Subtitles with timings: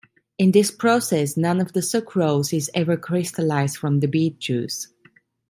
[0.39, 4.87] In this process none of the sucrose is ever crystallized from the beet juice.